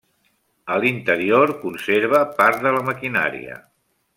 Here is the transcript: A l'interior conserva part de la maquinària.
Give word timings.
A 0.75 0.77
l'interior 0.83 1.53
conserva 1.65 2.23
part 2.41 2.65
de 2.67 2.73
la 2.79 2.85
maquinària. 2.91 3.61